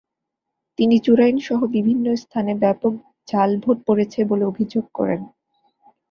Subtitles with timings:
[0.79, 2.93] তিনি চুড়াইনসহ বিভিন্ন স্থানে ব্যাপক
[3.27, 5.21] জাল ভোট পড়েছে বলে অভিযোগ করেন।